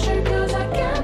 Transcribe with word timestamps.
pressure 0.00 0.22
cause 0.22 0.54
I 0.54 0.66
can't 0.74 0.99